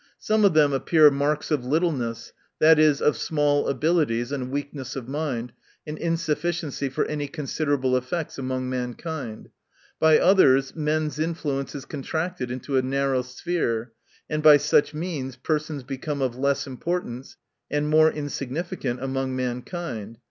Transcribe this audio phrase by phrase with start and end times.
[0.17, 2.73] —Some of them appear marks of littleness, i.
[2.73, 5.53] e., of small abilities, and weakness of mind,
[5.85, 9.49] and insufficiency for any considerable effects among mankind.—
[9.99, 13.93] By others, men's influence is contracted into a narrow sphere,
[14.27, 17.37] and by such means persons become of less importance,
[17.69, 20.17] and more insignificant among mankind.